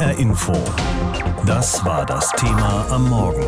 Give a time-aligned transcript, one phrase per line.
[0.00, 0.54] HR Info.
[1.44, 3.44] Das war das Thema am Morgen.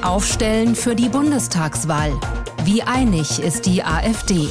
[0.00, 2.18] Aufstellen für die Bundestagswahl.
[2.64, 4.48] Wie einig ist die AfD?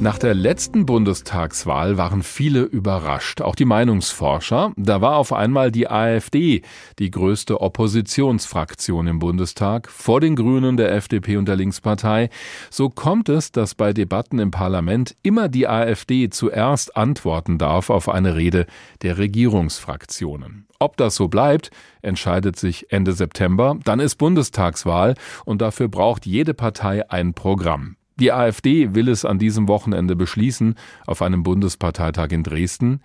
[0.00, 4.72] Nach der letzten Bundestagswahl waren viele überrascht, auch die Meinungsforscher.
[4.76, 6.62] Da war auf einmal die AfD
[6.98, 12.28] die größte Oppositionsfraktion im Bundestag, vor den Grünen, der FDP und der Linkspartei.
[12.70, 18.08] So kommt es, dass bei Debatten im Parlament immer die AfD zuerst antworten darf auf
[18.08, 18.66] eine Rede
[19.02, 20.66] der Regierungsfraktionen.
[20.80, 21.70] Ob das so bleibt,
[22.02, 23.78] entscheidet sich Ende September.
[23.84, 25.14] Dann ist Bundestagswahl
[25.44, 27.96] und dafür braucht jede Partei ein Programm.
[28.20, 33.00] Die AfD will es an diesem Wochenende beschließen auf einem Bundesparteitag in Dresden.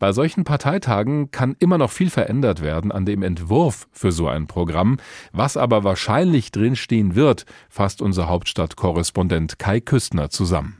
[0.00, 4.48] Bei solchen Parteitagen kann immer noch viel verändert werden an dem Entwurf für so ein
[4.48, 4.96] Programm.
[5.32, 10.77] Was aber wahrscheinlich drinstehen wird, fasst unser Hauptstadtkorrespondent Kai Küstner zusammen.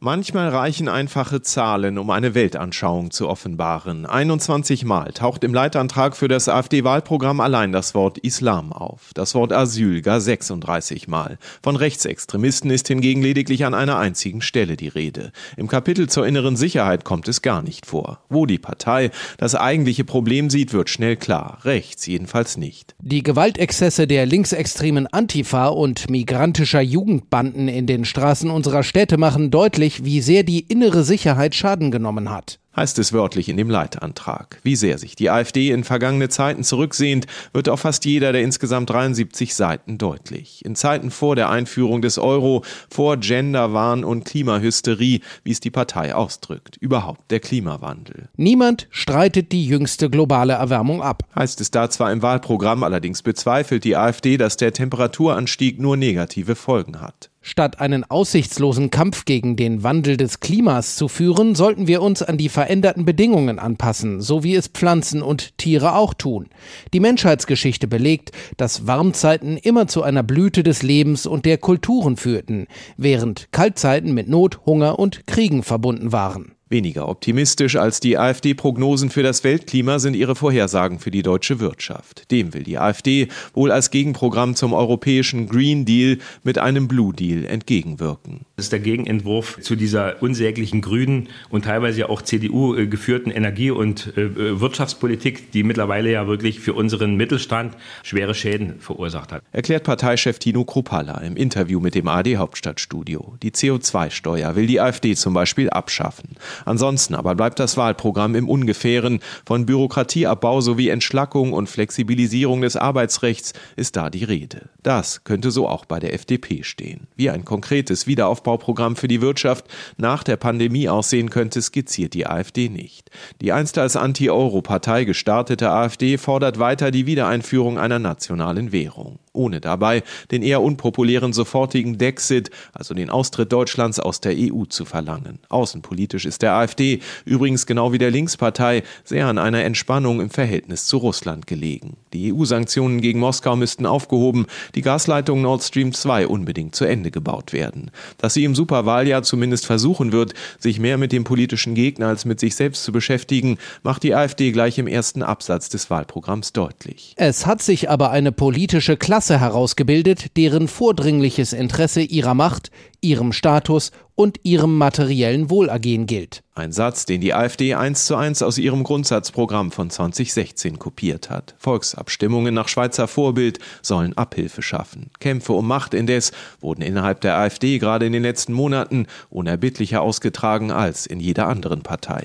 [0.00, 4.06] Manchmal reichen einfache Zahlen, um eine Weltanschauung zu offenbaren.
[4.06, 9.10] 21 Mal taucht im Leitantrag für das AfD-Wahlprogramm allein das Wort Islam auf.
[9.14, 11.36] Das Wort Asyl gar 36 Mal.
[11.64, 15.32] Von Rechtsextremisten ist hingegen lediglich an einer einzigen Stelle die Rede.
[15.56, 18.20] Im Kapitel zur inneren Sicherheit kommt es gar nicht vor.
[18.28, 21.58] Wo die Partei das eigentliche Problem sieht, wird schnell klar.
[21.64, 22.94] Rechts jedenfalls nicht.
[23.00, 29.87] Die Gewaltexzesse der linksextremen Antifa und migrantischer Jugendbanden in den Straßen unserer Städte machen deutlich,
[29.88, 34.60] deutlich, wie sehr die innere Sicherheit Schaden genommen hat heißt es wörtlich in dem Leitantrag.
[34.62, 38.90] Wie sehr sich die AfD in vergangene Zeiten zurücksehnt, wird auf fast jeder der insgesamt
[38.90, 40.64] 73 Seiten deutlich.
[40.64, 46.14] In Zeiten vor der Einführung des Euro, vor Genderwahn und Klimahysterie, wie es die Partei
[46.14, 46.76] ausdrückt.
[46.76, 48.28] Überhaupt der Klimawandel.
[48.36, 51.24] Niemand streitet die jüngste globale Erwärmung ab.
[51.34, 56.54] Heißt es da zwar im Wahlprogramm, allerdings bezweifelt die AfD, dass der Temperaturanstieg nur negative
[56.54, 57.30] Folgen hat.
[57.48, 62.36] Statt einen aussichtslosen Kampf gegen den Wandel des Klimas zu führen, sollten wir uns an
[62.36, 66.50] die veränderten Bedingungen anpassen, so wie es Pflanzen und Tiere auch tun.
[66.92, 72.66] Die Menschheitsgeschichte belegt, dass Warmzeiten immer zu einer Blüte des Lebens und der Kulturen führten,
[72.98, 76.57] während Kaltzeiten mit Not, Hunger und Kriegen verbunden waren.
[76.70, 82.30] Weniger optimistisch als die AfD-Prognosen für das Weltklima sind ihre Vorhersagen für die deutsche Wirtschaft.
[82.30, 87.46] Dem will die AfD wohl als Gegenprogramm zum europäischen Green Deal mit einem Blue Deal
[87.46, 88.44] entgegenwirken.
[88.58, 93.70] Das ist der Gegenentwurf zu dieser unsäglichen grünen und teilweise ja auch CDU geführten Energie-
[93.70, 99.44] und äh, Wirtschaftspolitik, die mittlerweile ja wirklich für unseren Mittelstand schwere Schäden verursacht hat.
[99.52, 103.36] Erklärt Parteichef Tino Kruppalla im Interview mit dem AD Hauptstadtstudio.
[103.44, 106.30] Die CO2-Steuer will die AfD zum Beispiel abschaffen.
[106.64, 109.20] Ansonsten aber bleibt das Wahlprogramm im Ungefähren.
[109.46, 114.68] Von Bürokratieabbau sowie Entschlackung und Flexibilisierung des Arbeitsrechts ist da die Rede.
[114.82, 117.06] Das könnte so auch bei der FDP stehen.
[117.14, 118.08] Wie ein konkretes
[118.48, 119.66] Wiederaufbauprogramm für die Wirtschaft
[119.96, 123.10] nach der Pandemie aussehen könnte, skizziert die AfD nicht.
[123.40, 130.02] Die einst als Anti-Euro-Partei gestartete AfD fordert weiter die Wiedereinführung einer nationalen Währung ohne dabei
[130.30, 135.38] den eher unpopulären sofortigen Dexit, also den Austritt Deutschlands aus der EU zu verlangen.
[135.48, 140.86] Außenpolitisch ist der AfD, übrigens genau wie der Linkspartei, sehr an einer Entspannung im Verhältnis
[140.86, 141.96] zu Russland gelegen.
[142.12, 147.52] Die EU-Sanktionen gegen Moskau müssten aufgehoben, die Gasleitung Nord Stream 2 unbedingt zu Ende gebaut
[147.52, 147.90] werden.
[148.18, 152.40] Dass sie im Superwahljahr zumindest versuchen wird, sich mehr mit dem politischen Gegner als mit
[152.40, 157.14] sich selbst zu beschäftigen, macht die AfD gleich im ersten Absatz des Wahlprogramms deutlich.
[157.16, 162.70] Es hat sich aber eine politische Klasse Klasse herausgebildet, deren vordringliches Interesse ihrer Macht,
[163.02, 166.42] ihrem Status und ihrem materiellen Wohlergehen gilt.
[166.54, 171.54] Ein Satz, den die AfD eins zu eins aus ihrem Grundsatzprogramm von 2016 kopiert hat.
[171.58, 175.10] Volksabstimmungen nach Schweizer Vorbild sollen Abhilfe schaffen.
[175.20, 180.70] Kämpfe um Macht indes wurden innerhalb der AfD gerade in den letzten Monaten unerbittlicher ausgetragen
[180.70, 182.22] als in jeder anderen Partei.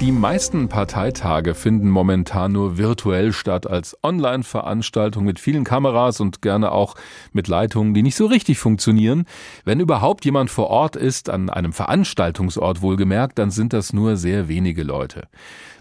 [0.00, 6.72] Die meisten Parteitage finden momentan nur virtuell statt, als Online-Veranstaltung mit vielen Kameras und gerne
[6.72, 6.94] auch
[7.32, 9.24] mit Leitungen, die nicht so richtig funktionieren.
[9.64, 14.48] Wenn überhaupt jemand vor Ort ist, an einem Veranstaltungsort wohlgemerkt, dann sind das nur sehr
[14.48, 15.28] wenige Leute.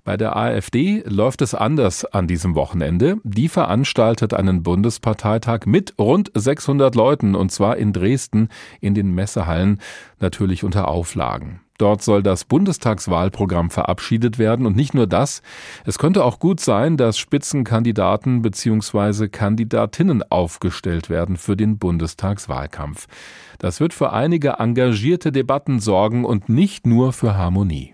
[0.05, 3.17] Bei der AfD läuft es anders an diesem Wochenende.
[3.23, 8.49] Die veranstaltet einen Bundesparteitag mit rund 600 Leuten und zwar in Dresden
[8.79, 9.79] in den Messehallen,
[10.19, 11.61] natürlich unter Auflagen.
[11.83, 15.41] Dort soll das Bundestagswahlprogramm verabschiedet werden und nicht nur das.
[15.83, 19.27] Es könnte auch gut sein, dass Spitzenkandidaten bzw.
[19.27, 23.07] Kandidatinnen aufgestellt werden für den Bundestagswahlkampf.
[23.59, 27.92] Das wird für einige engagierte Debatten sorgen und nicht nur für Harmonie.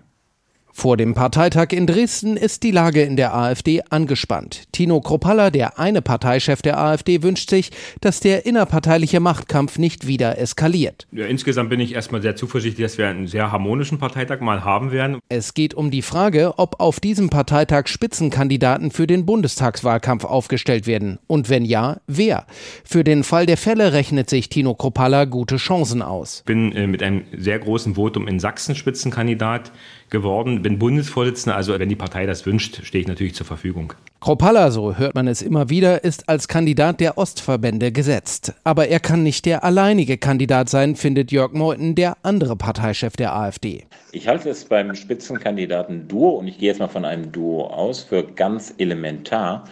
[0.72, 4.64] Vor dem Parteitag in Dresden ist die Lage in der AfD angespannt.
[4.72, 7.70] Tino Kropalla, der eine Parteichef der AfD, wünscht sich,
[8.00, 11.06] dass der innerparteiliche Machtkampf nicht wieder eskaliert.
[11.12, 14.92] Ja, insgesamt bin ich erstmal sehr zuversichtlich, dass wir einen sehr harmonischen Parteitag mal haben
[14.92, 15.18] werden.
[15.28, 21.18] Es geht um die Frage, ob auf diesem Parteitag Spitzenkandidaten für den Bundestagswahlkampf aufgestellt werden.
[21.26, 22.46] Und wenn ja, wer?
[22.84, 26.38] Für den Fall der Fälle rechnet sich Tino Kropalla gute Chancen aus.
[26.38, 29.72] Ich bin äh, mit einem sehr großen Votum in Sachsen Spitzenkandidat
[30.10, 33.92] geworden, bin Bundesvorsitzender, also wenn die Partei das wünscht, stehe ich natürlich zur Verfügung.
[34.20, 38.52] Kropalla, so hört man es immer wieder, ist als Kandidat der Ostverbände gesetzt.
[38.64, 43.34] Aber er kann nicht der alleinige Kandidat sein, findet Jörg Meuthen, der andere Parteichef der
[43.34, 43.86] AfD.
[44.12, 48.02] Ich halte es beim Spitzenkandidaten Duo, und ich gehe jetzt mal von einem Duo aus,
[48.02, 49.64] für ganz elementar,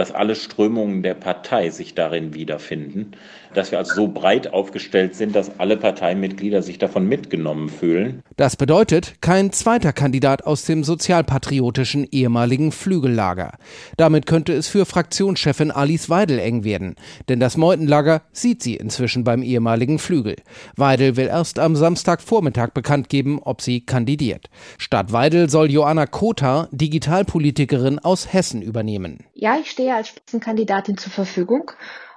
[0.00, 3.10] dass alle Strömungen der Partei sich darin wiederfinden,
[3.52, 8.22] dass wir also so breit aufgestellt sind, dass alle Parteimitglieder sich davon mitgenommen fühlen.
[8.38, 13.58] Das bedeutet kein zweiter Kandidat aus dem sozialpatriotischen ehemaligen Flügellager.
[13.98, 16.94] Damit könnte es für Fraktionschefin Alice Weidel eng werden,
[17.28, 20.36] denn das Meutenlager sieht sie inzwischen beim ehemaligen Flügel.
[20.76, 24.48] Weidel will erst am Samstagvormittag bekannt geben, ob sie kandidiert.
[24.78, 29.18] Statt Weidel soll Joanna Kota, Digitalpolitikerin aus Hessen, übernehmen.
[29.40, 31.70] Ja, ich stehe als Spitzenkandidatin zur Verfügung.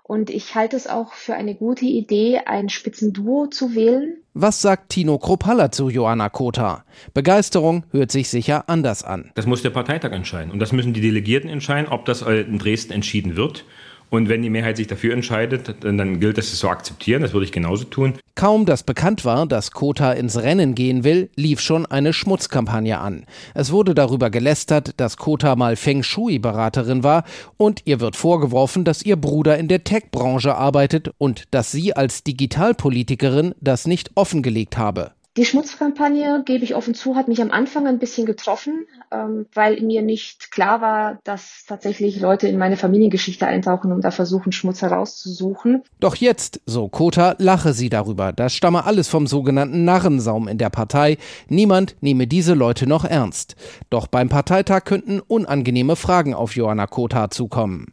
[0.04, 4.18] Und ich halte es auch für eine gute Idee, ein Spitzenduo zu wählen.
[4.34, 6.84] Was sagt Tino Kropalla zu Joanna Kota?
[7.14, 9.32] Begeisterung hört sich sicher anders an.
[9.36, 10.52] Das muss der Parteitag entscheiden.
[10.52, 13.64] Und das müssen die Delegierten entscheiden, ob das in Dresden entschieden wird.
[14.14, 17.24] Und wenn die Mehrheit sich dafür entscheidet, dann gilt es, es so akzeptieren.
[17.24, 18.14] Das würde ich genauso tun.
[18.36, 23.26] Kaum dass bekannt war, dass Kota ins Rennen gehen will, lief schon eine Schmutzkampagne an.
[23.56, 27.24] Es wurde darüber gelästert, dass Kota mal Feng Shui-Beraterin war
[27.58, 32.24] und ihr wird vorgeworfen, dass ihr Bruder in der Tech-Branche arbeitet und dass sie als
[32.24, 35.14] Digitalpolitikerin das nicht offengelegt habe.
[35.36, 39.82] Die Schmutzkampagne, gebe ich offen zu, hat mich am Anfang ein bisschen getroffen, ähm, weil
[39.82, 44.84] mir nicht klar war, dass tatsächlich Leute in meine Familiengeschichte eintauchen und da versuchen, Schmutz
[44.84, 45.82] herauszusuchen.
[46.00, 48.32] Doch jetzt, so Kota, lache sie darüber.
[48.32, 51.18] Das stamme alles vom sogenannten Narrensaum in der Partei.
[51.48, 53.56] Niemand nehme diese Leute noch ernst.
[53.90, 57.92] Doch beim Parteitag könnten unangenehme Fragen auf Johanna Kota zukommen.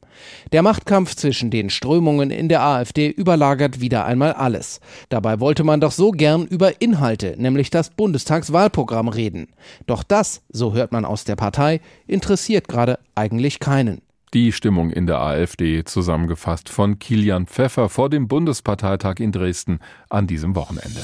[0.53, 4.81] Der Machtkampf zwischen den Strömungen in der AfD überlagert wieder einmal alles.
[5.09, 9.49] Dabei wollte man doch so gern über Inhalte nämlich das Bundestagswahlprogramm, reden.
[9.87, 14.03] Doch das, so hört man aus der Partei, interessiert gerade eigentlich keinen.
[14.33, 20.29] Die Stimmung in der AfD zusammengefasst von Kilian Pfeffer vor dem Bundesparteitag in Dresden an
[20.29, 21.03] diesem Wochenende.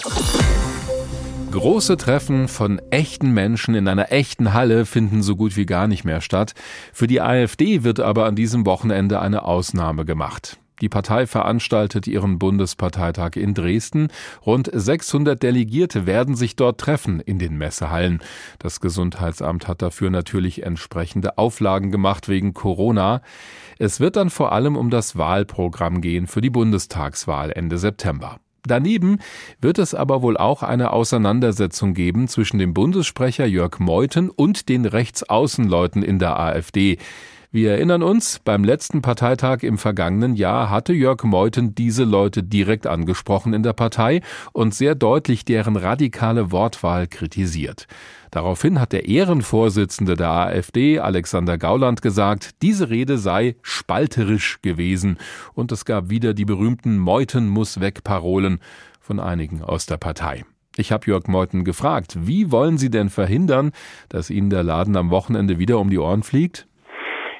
[1.57, 6.05] Große Treffen von echten Menschen in einer echten Halle finden so gut wie gar nicht
[6.05, 6.53] mehr statt.
[6.93, 10.59] Für die AfD wird aber an diesem Wochenende eine Ausnahme gemacht.
[10.83, 14.09] Die Partei veranstaltet ihren Bundesparteitag in Dresden.
[14.45, 18.21] Rund 600 Delegierte werden sich dort treffen in den Messehallen.
[18.59, 23.23] Das Gesundheitsamt hat dafür natürlich entsprechende Auflagen gemacht wegen Corona.
[23.79, 28.41] Es wird dann vor allem um das Wahlprogramm gehen für die Bundestagswahl Ende September.
[28.67, 29.19] Daneben
[29.61, 34.85] wird es aber wohl auch eine Auseinandersetzung geben zwischen dem Bundessprecher Jörg Meuthen und den
[34.85, 36.99] Rechtsaußenleuten in der AfD.
[37.57, 42.87] Wir erinnern uns, beim letzten Parteitag im vergangenen Jahr hatte Jörg Meuthen diese Leute direkt
[42.87, 44.21] angesprochen in der Partei
[44.53, 47.87] und sehr deutlich deren radikale Wortwahl kritisiert.
[48.31, 55.17] Daraufhin hat der Ehrenvorsitzende der AfD, Alexander Gauland, gesagt, diese Rede sei spalterisch gewesen
[55.55, 58.61] und es gab wieder die berühmten Meuthen muss weg Parolen
[59.01, 60.45] von einigen aus der Partei.
[60.77, 63.73] Ich habe Jörg Meuthen gefragt, wie wollen Sie denn verhindern,
[64.11, 66.67] dass Ihnen der Laden am Wochenende wieder um die Ohren fliegt?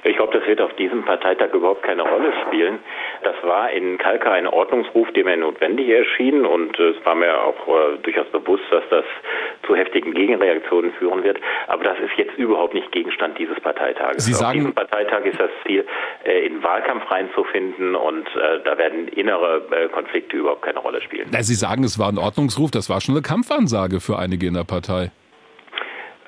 [0.03, 2.79] Ich glaube, das wird auf diesem Parteitag überhaupt keine Rolle spielen.
[3.23, 7.67] Das war in Kalka ein Ordnungsruf, der mir notwendig erschien und es war mir auch
[7.67, 9.05] äh, durchaus bewusst, dass das
[9.65, 11.39] zu heftigen Gegenreaktionen führen wird.
[11.67, 14.25] Aber das ist jetzt überhaupt nicht Gegenstand dieses Parteitages.
[14.25, 15.85] Sie sagen, auf diesem Parteitag ist das Ziel,
[16.25, 21.27] äh, in Wahlkampf reinzufinden und äh, da werden innere äh, Konflikte überhaupt keine Rolle spielen.
[21.39, 24.63] Sie sagen, es war ein Ordnungsruf, das war schon eine Kampfansage für einige in der
[24.63, 25.11] Partei.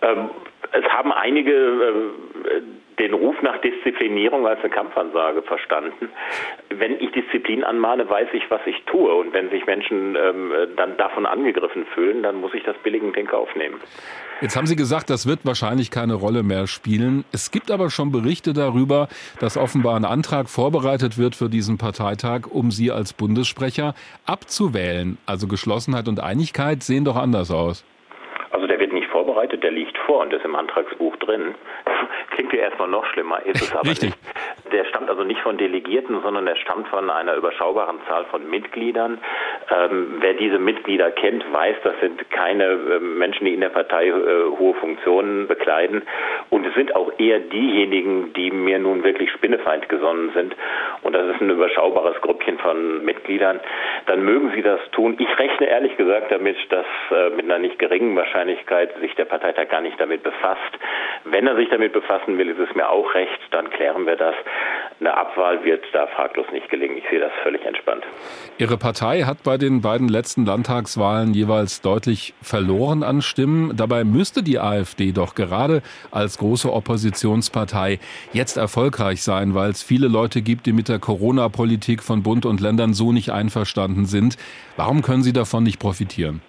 [0.02, 0.30] Ähm,
[0.72, 2.62] es haben einige äh,
[3.00, 6.10] den Ruf nach Disziplinierung als eine Kampfansage verstanden.
[6.70, 9.13] Wenn ich Disziplin anmahne, weiß ich, was ich tue.
[9.13, 13.27] Und wenn sich Menschen ähm, dann davon angegriffen fühlen, dann muss ich das billigend in
[13.27, 13.79] Kauf nehmen.
[14.41, 17.25] Jetzt haben Sie gesagt, das wird wahrscheinlich keine Rolle mehr spielen.
[17.34, 22.48] Es gibt aber schon Berichte darüber, dass offenbar ein Antrag vorbereitet wird für diesen Parteitag,
[22.50, 25.18] um Sie als Bundessprecher abzuwählen.
[25.25, 27.86] Also Geschlossenheit und Einigkeit sehen doch anders aus.
[28.51, 31.56] Also der wird nicht vorbereitet, der liegt vor und ist im Antragsbuch drin.
[32.39, 34.12] Klingt ja erstmal noch schlimmer, ist es aber Richtig.
[34.12, 34.19] nicht.
[34.72, 39.20] Der stammt also nicht von Delegierten, sondern der stammt von einer überschaubaren Zahl von Mitgliedern.
[39.70, 44.08] Ähm, wer diese Mitglieder kennt, weiß, das sind keine äh, Menschen, die in der Partei
[44.08, 44.14] äh,
[44.58, 46.04] hohe Funktionen bekleiden.
[46.50, 50.56] Und es sind auch eher diejenigen, die mir nun wirklich spinnefeind gesonnen sind.
[51.02, 53.60] Und das ist ein überschaubares Grüppchen von Mitgliedern.
[54.06, 55.16] Dann mögen sie das tun.
[55.20, 59.70] Ich rechne ehrlich gesagt damit, dass äh, mit einer nicht geringen Wahrscheinlichkeit sich der Parteitag
[59.70, 60.60] gar nicht damit befasst.
[61.26, 63.40] Wenn er sich damit befassen will, ist es mir auch recht.
[63.52, 64.36] Dann klären wir das.
[65.00, 66.98] Eine Abwahl wird da fraglos nicht gelingen.
[66.98, 68.04] Ich sehe das völlig entspannt.
[68.58, 73.78] Ihre Partei hat bei den beiden letzten Landtagswahlen jeweils deutlich verloren an Stimmen.
[73.78, 78.00] Dabei müsste die AfD doch gerade als große Oppositionspartei
[78.34, 82.60] jetzt erfolgreich sein, weil es viele Leute gibt, die mit der Corona-Politik von Bund und
[82.60, 84.36] Ländern so nicht einverstanden sind.
[84.75, 86.42] Warum können Sie davon nicht profitieren?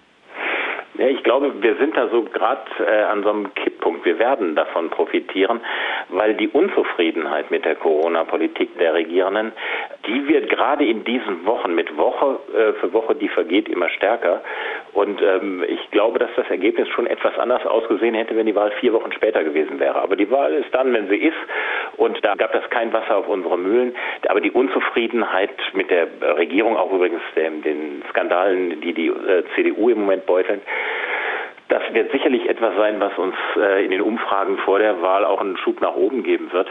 [0.97, 4.05] Ich glaube, wir sind da so gerade äh, an so einem Kipppunkt.
[4.05, 5.61] Wir werden davon profitieren,
[6.09, 9.51] weil die Unzufriedenheit mit der Corona-Politik der Regierenden,
[10.07, 14.41] die wird gerade in diesen Wochen mit Woche äh, für Woche, die vergeht, immer stärker.
[14.93, 18.71] Und ähm, ich glaube, dass das Ergebnis schon etwas anders ausgesehen hätte, wenn die Wahl
[18.79, 20.01] vier Wochen später gewesen wäre.
[20.01, 21.37] Aber die Wahl ist dann, wenn sie ist.
[21.97, 23.95] Und da gab es kein Wasser auf unsere Mühlen.
[24.27, 30.01] Aber die Unzufriedenheit mit der Regierung, auch übrigens den, Skandalen, die die äh, CDU im
[30.01, 30.61] Moment beuteln,
[31.71, 35.39] das wird sicherlich etwas sein, was uns äh, in den Umfragen vor der Wahl auch
[35.39, 36.67] einen Schub nach oben geben wird.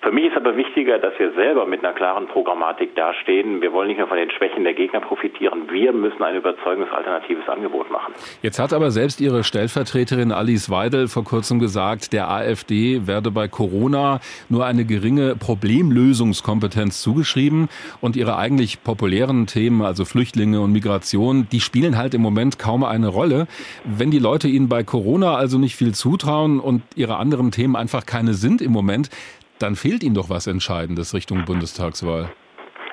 [0.00, 3.60] Für mich ist aber wichtiger, dass wir selber mit einer klaren Programmatik dastehen.
[3.60, 5.70] Wir wollen nicht nur von den Schwächen der Gegner profitieren.
[5.70, 8.14] Wir müssen ein überzeugendes alternatives Angebot machen.
[8.40, 13.48] Jetzt hat aber selbst Ihre Stellvertreterin Alice Weidel vor kurzem gesagt, der AfD werde bei
[13.48, 17.68] Corona nur eine geringe Problemlösungskompetenz zugeschrieben
[18.00, 22.82] und ihre eigentlich populären Themen, also Flüchtlinge und Migration, die spielen halt im Moment kaum
[22.82, 23.46] eine Rolle.
[23.84, 27.74] Wenn die Leute Leute Ihnen bei Corona also nicht viel zutrauen und Ihre anderen Themen
[27.74, 29.10] einfach keine sind im Moment,
[29.58, 32.28] dann fehlt Ihnen doch was Entscheidendes Richtung Bundestagswahl.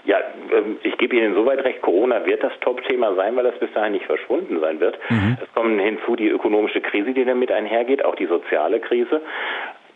[0.05, 0.17] Ja,
[0.51, 3.91] ähm, ich gebe Ihnen insoweit recht, Corona wird das Top-Thema sein, weil das bis dahin
[3.91, 4.97] nicht verschwunden sein wird.
[5.09, 5.37] Mhm.
[5.39, 9.21] Es kommen hinzu die ökonomische Krise, die damit einhergeht, auch die soziale Krise.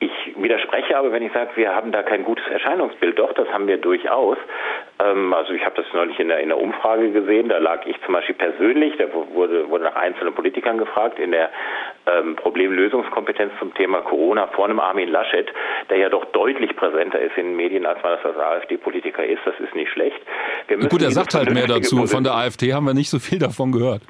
[0.02, 3.20] Ich widerspreche aber, wenn ich sage, wir haben da kein gutes Erscheinungsbild.
[3.20, 4.38] Doch, das haben wir durchaus.
[5.00, 7.50] Ähm, also ich habe das neulich in der, in der Umfrage gesehen.
[7.50, 11.50] Da lag ich zum Beispiel persönlich, da wurde, wurde nach einzelnen Politikern gefragt, in der
[12.06, 15.52] ähm, Problemlösungskompetenz zum Thema Corona vor einem Armin Laschet,
[15.90, 19.42] der ja doch deutlich präsenter ist in den Medien, als man das als AfD-Politiker ist.
[19.44, 20.20] Das ist nicht schlecht.
[20.90, 22.06] Gut, er sagt halt mehr dazu.
[22.08, 24.02] Von der AfD haben wir nicht so viel davon gehört.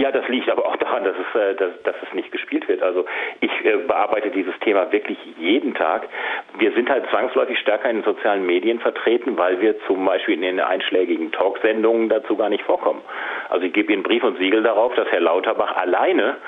[0.00, 2.82] Ja, das liegt aber auch daran, dass es, äh, dass, dass es nicht gespielt wird.
[2.82, 3.04] Also
[3.40, 6.08] ich äh, bearbeite dieses Thema wirklich jeden Tag.
[6.56, 10.40] Wir sind halt zwangsläufig stärker in den sozialen Medien vertreten, weil wir zum Beispiel in
[10.40, 13.02] den einschlägigen Talksendungen dazu gar nicht vorkommen.
[13.50, 16.38] Also ich gebe Ihnen Brief und Siegel darauf, dass Herr Lauterbach alleine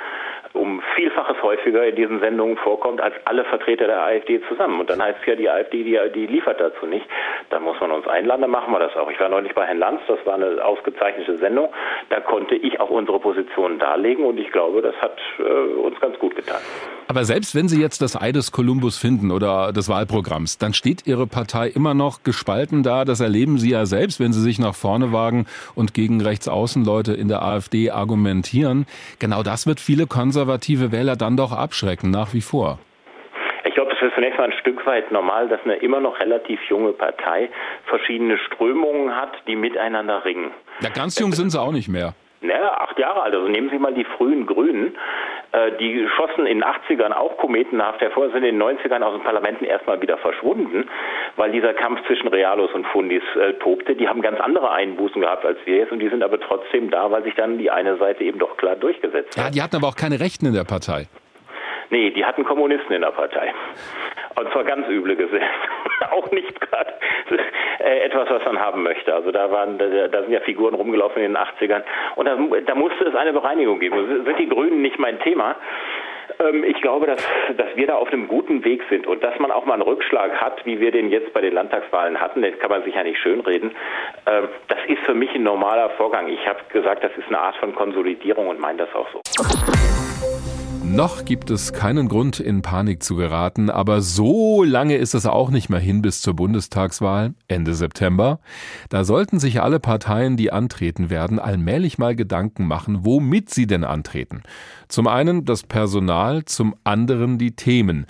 [0.55, 4.81] um Vielfaches häufiger in diesen Sendungen vorkommt als alle Vertreter der AfD zusammen.
[4.81, 7.07] Und dann heißt es ja, die AfD, die, die liefert dazu nicht.
[7.51, 9.11] Dann muss man uns einladen, dann machen wir das auch.
[9.11, 11.69] Ich war neulich bei Herrn Lanz, das war eine ausgezeichnete Sendung.
[12.11, 16.19] Da konnte ich auch unsere Positionen darlegen und ich glaube, das hat äh, uns ganz
[16.19, 16.61] gut getan.
[17.09, 21.07] Aber selbst wenn Sie jetzt das Ei des Kolumbus finden oder des Wahlprogramms, dann steht
[21.07, 23.05] Ihre Partei immer noch gespalten da.
[23.05, 27.29] Das erleben Sie ja selbst, wenn Sie sich nach vorne wagen und gegen Rechtsaußenleute in
[27.29, 28.87] der AfD argumentieren.
[29.19, 32.79] Genau das wird viele konservative Wähler dann doch abschrecken, nach wie vor.
[33.65, 36.61] Ich glaube, es ist zunächst mal ein Stück weit normal, dass eine immer noch relativ
[36.69, 37.49] junge Partei
[37.87, 40.51] verschiedene Strömungen hat, die miteinander ringen.
[40.81, 42.15] Ja, ganz jung sind sie auch nicht mehr.
[42.43, 43.35] Naja, acht Jahre alt.
[43.35, 44.97] Also nehmen Sie mal die frühen Grünen.
[45.53, 49.23] Äh, die schossen in den 80ern auch kometenhaft hervor, sind in den 90ern aus den
[49.23, 50.89] Parlamenten erstmal wieder verschwunden,
[51.37, 53.95] weil dieser Kampf zwischen Realos und Fundis äh, tobte.
[53.95, 57.11] Die haben ganz andere Einbußen gehabt als wir jetzt und die sind aber trotzdem da,
[57.11, 59.45] weil sich dann die eine Seite eben doch klar durchgesetzt hat.
[59.45, 61.07] Ja, die hatten aber auch keine Rechten in der Partei.
[61.93, 63.53] Nee, die hatten Kommunisten in der Partei.
[64.35, 65.45] Und zwar ganz üble Gesetze.
[66.11, 66.95] auch nicht gerade
[67.81, 69.15] äh, etwas, was man haben möchte.
[69.15, 71.83] Also da waren, da, sind ja Figuren rumgelaufen in den 80ern.
[72.17, 74.25] Und da, da musste es eine Bereinigung geben.
[74.25, 75.57] Sind die Grünen nicht mein Thema?
[76.41, 77.23] Ähm, ich glaube, dass,
[77.59, 80.41] dass wir da auf einem guten Weg sind und dass man auch mal einen Rückschlag
[80.41, 83.19] hat, wie wir den jetzt bei den Landtagswahlen hatten, das kann man sich ja nicht
[83.19, 83.73] schönreden.
[84.27, 86.29] Ähm, das ist für mich ein normaler Vorgang.
[86.29, 89.21] Ich habe gesagt, das ist eine Art von Konsolidierung und meine das auch so.
[90.93, 95.49] Noch gibt es keinen Grund, in Panik zu geraten, aber so lange ist es auch
[95.49, 98.41] nicht mehr hin bis zur Bundestagswahl Ende September.
[98.91, 103.85] Da sollten sich alle Parteien, die antreten werden, allmählich mal Gedanken machen, womit sie denn
[103.85, 104.43] antreten.
[104.89, 108.05] Zum einen das Personal, zum anderen die Themen.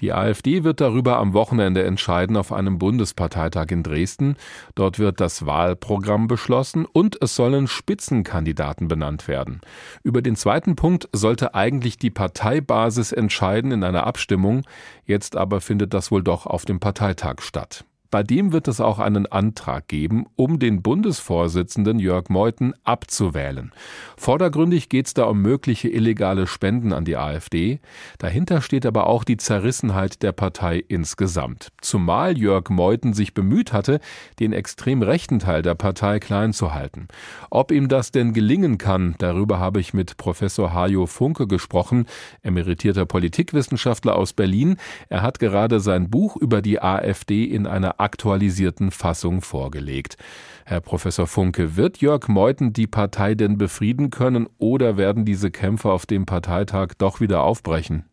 [0.00, 4.36] Die AfD wird darüber am Wochenende entscheiden auf einem Bundesparteitag in Dresden.
[4.74, 9.60] Dort wird das Wahlprogramm beschlossen und es sollen Spitzenkandidaten benannt werden.
[10.02, 14.62] Über den zweiten Punkt sollte eigentlich die Parteibasis entscheiden in einer Abstimmung.
[15.04, 17.84] Jetzt aber findet das wohl doch auf dem Parteitag statt.
[18.14, 23.72] Bei dem wird es auch einen Antrag geben, um den Bundesvorsitzenden Jörg Meuthen abzuwählen.
[24.16, 27.80] Vordergründig geht es da um mögliche illegale Spenden an die AfD.
[28.18, 31.72] Dahinter steht aber auch die Zerrissenheit der Partei insgesamt.
[31.80, 33.98] Zumal Jörg Meuthen sich bemüht hatte,
[34.38, 37.08] den extrem rechten Teil der Partei klein zu halten.
[37.50, 42.06] Ob ihm das denn gelingen kann, darüber habe ich mit Professor Hajo Funke gesprochen,
[42.44, 44.76] emeritierter Politikwissenschaftler aus Berlin.
[45.08, 50.16] Er hat gerade sein Buch über die AfD in einer aktualisierten Fassung vorgelegt.
[50.64, 55.90] Herr Professor Funke, wird Jörg Meuthen die Partei denn befrieden können oder werden diese Kämpfe
[55.90, 58.04] auf dem Parteitag doch wieder aufbrechen?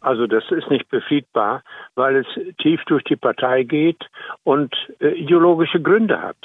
[0.00, 1.62] Also das ist nicht befriedbar,
[1.94, 2.26] weil es
[2.58, 4.04] tief durch die Partei geht
[4.44, 6.36] und äh, ideologische Gründe hat.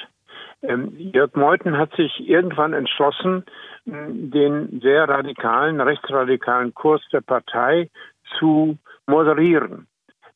[0.63, 3.43] Ähm, Jörg Meuthen hat sich irgendwann entschlossen,
[3.85, 7.89] den sehr radikalen, rechtsradikalen Kurs der Partei
[8.37, 8.77] zu
[9.07, 9.87] moderieren,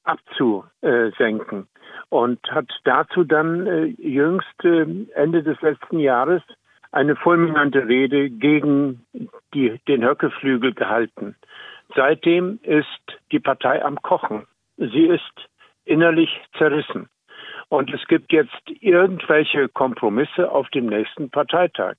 [0.05, 1.67] abzusenken
[2.09, 6.41] und hat dazu dann äh, jüngst äh, Ende des letzten Jahres
[6.91, 9.05] eine fulminante Rede gegen
[9.53, 11.35] die, den Höckeflügel gehalten.
[11.93, 12.87] Seitdem ist
[13.31, 14.47] die Partei am Kochen.
[14.77, 15.49] Sie ist
[15.83, 17.09] innerlich zerrissen.
[17.69, 21.95] Und es gibt jetzt irgendwelche Kompromisse auf dem nächsten Parteitag.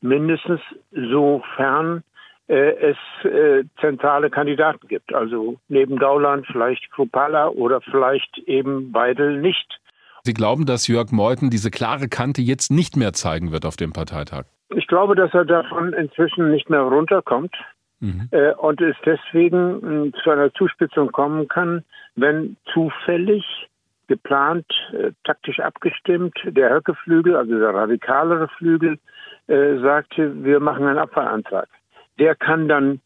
[0.00, 0.60] Mindestens
[0.92, 2.04] sofern
[2.48, 5.14] es äh, zentrale Kandidaten gibt.
[5.14, 9.80] Also neben Gauland vielleicht Krupalla oder vielleicht eben Weidel nicht.
[10.22, 13.92] Sie glauben, dass Jörg Meuthen diese klare Kante jetzt nicht mehr zeigen wird auf dem
[13.92, 14.44] Parteitag?
[14.74, 17.54] Ich glaube, dass er davon inzwischen nicht mehr runterkommt.
[18.00, 18.28] Mhm.
[18.30, 23.44] Äh, und es deswegen äh, zu einer Zuspitzung kommen kann, wenn zufällig
[24.06, 28.98] geplant, äh, taktisch abgestimmt, der Höckeflügel, also der radikalere Flügel,
[29.48, 31.68] äh, sagte, wir machen einen Abfallantrag.
[32.18, 33.00] Der kann dann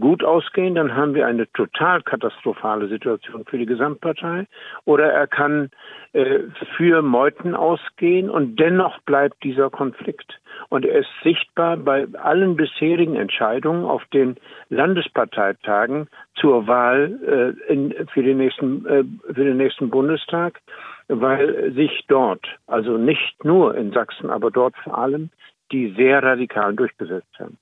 [0.00, 4.46] gut ausgehen, dann haben wir eine total katastrophale Situation für die Gesamtpartei.
[4.84, 5.70] Oder er kann
[6.12, 6.40] äh,
[6.76, 10.40] für Meuten ausgehen und dennoch bleibt dieser Konflikt.
[10.70, 14.36] Und er ist sichtbar bei allen bisherigen Entscheidungen auf den
[14.70, 20.60] Landesparteitagen zur Wahl äh, in, für, den nächsten, äh, für den nächsten Bundestag,
[21.08, 25.30] weil sich dort, also nicht nur in Sachsen, aber dort vor allem,
[25.72, 27.58] die sehr radikal durchgesetzt haben.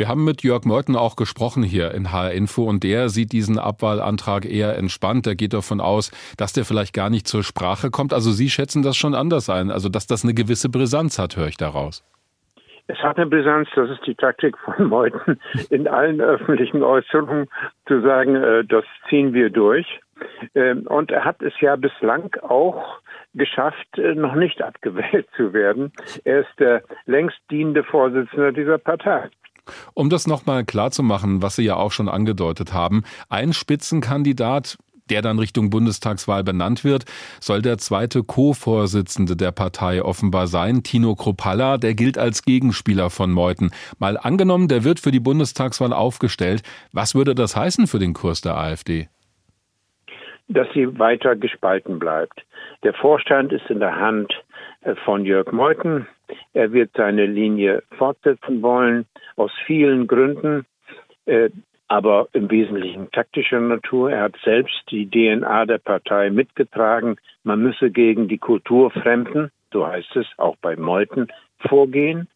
[0.00, 3.58] Wir haben mit Jörg Meuthen auch gesprochen hier in HR Info und der sieht diesen
[3.58, 5.26] Abwahlantrag eher entspannt.
[5.26, 8.14] Er geht davon aus, dass der vielleicht gar nicht zur Sprache kommt.
[8.14, 11.48] Also Sie schätzen das schon anders ein, also dass das eine gewisse Brisanz hat, höre
[11.48, 12.02] ich daraus.
[12.86, 17.48] Es hat eine Brisanz, das ist die Taktik von Meuthen, in allen öffentlichen Äußerungen
[17.86, 20.00] zu sagen, äh, das ziehen wir durch.
[20.54, 23.00] Ähm, und er hat es ja bislang auch
[23.34, 25.92] geschafft, äh, noch nicht abgewählt zu werden.
[26.24, 29.28] Er ist der längst dienende Vorsitzende dieser Partei.
[29.94, 34.78] Um das nochmal klarzumachen, was Sie ja auch schon angedeutet haben, ein Spitzenkandidat,
[35.10, 37.04] der dann Richtung Bundestagswahl benannt wird,
[37.40, 43.30] soll der zweite Co-Vorsitzende der Partei offenbar sein, Tino Kropalla, der gilt als Gegenspieler von
[43.32, 43.70] Meuthen.
[43.98, 46.62] Mal angenommen, der wird für die Bundestagswahl aufgestellt.
[46.92, 49.08] Was würde das heißen für den Kurs der AfD?
[50.48, 52.42] Dass sie weiter gespalten bleibt.
[52.82, 54.32] Der Vorstand ist in der Hand
[54.82, 56.06] äh, von Jörg Meuthen.
[56.52, 60.66] Er wird seine Linie fortsetzen wollen, aus vielen Gründen,
[61.26, 61.50] äh,
[61.88, 64.12] aber im Wesentlichen taktischer Natur.
[64.12, 67.16] Er hat selbst die DNA der Partei mitgetragen.
[67.42, 72.28] Man müsse gegen die Kulturfremden, so heißt es auch bei Meuthen, vorgehen.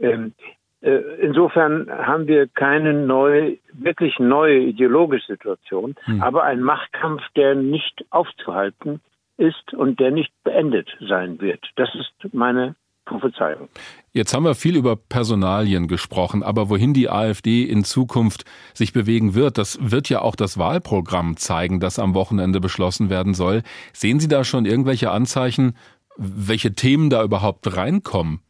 [0.00, 0.32] Ähm,
[0.80, 6.22] äh, insofern haben wir keine neue, wirklich neue ideologische Situation, hm.
[6.22, 9.00] aber ein Machtkampf, der nicht aufzuhalten
[9.36, 11.64] ist und der nicht beendet sein wird.
[11.76, 13.68] Das ist meine Prophezeiung.
[14.12, 19.34] Jetzt haben wir viel über Personalien gesprochen, aber wohin die AfD in Zukunft sich bewegen
[19.34, 23.62] wird, das wird ja auch das Wahlprogramm zeigen, das am Wochenende beschlossen werden soll.
[23.92, 25.76] Sehen Sie da schon irgendwelche Anzeichen,
[26.16, 28.40] welche Themen da überhaupt reinkommen?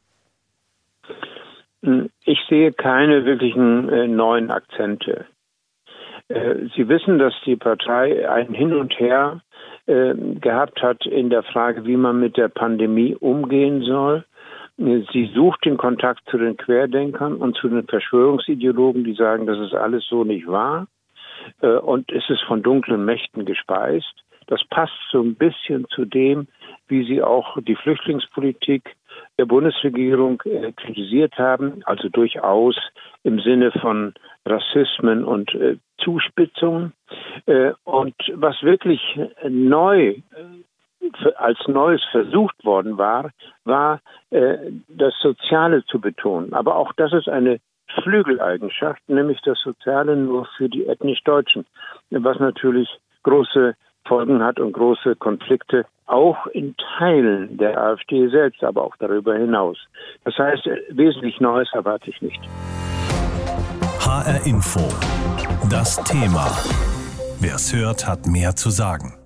[2.24, 5.26] Ich sehe keine wirklichen äh, neuen Akzente.
[6.28, 9.42] Äh, Sie wissen, dass die Partei ein Hin und Her
[9.86, 14.24] äh, gehabt hat in der Frage, wie man mit der Pandemie umgehen soll.
[15.12, 19.75] Sie sucht den Kontakt zu den Querdenkern und zu den Verschwörungsideologen, die sagen, das ist
[19.75, 20.88] alles so nicht wahr.
[21.61, 24.12] Äh, und es ist von dunklen Mächten gespeist.
[24.49, 26.49] Das passt so ein bisschen zu dem,
[26.88, 28.97] wie sie auch die Flüchtlingspolitik
[29.38, 32.77] der Bundesregierung äh, kritisiert haben, also durchaus
[33.23, 34.14] im Sinne von
[34.45, 36.92] Rassismen und äh, Zuspitzungen.
[37.85, 39.01] Und was wirklich
[39.49, 40.16] neu
[41.36, 43.30] als Neues versucht worden war,
[43.64, 46.52] war äh, das Soziale zu betonen.
[46.52, 47.60] Aber auch das ist eine
[48.02, 51.66] Flügeleigenschaft, nämlich das Soziale nur für die ethnisch Deutschen,
[52.10, 52.88] was natürlich
[53.22, 53.74] große
[54.06, 59.78] Folgen hat und große Konflikte, auch in Teilen der AfD selbst, aber auch darüber hinaus.
[60.24, 62.40] Das heißt, wesentlich Neues erwarte ich nicht.
[64.00, 64.80] HR Info.
[65.70, 66.46] Das Thema.
[67.40, 69.21] Wer es hört, hat mehr zu sagen.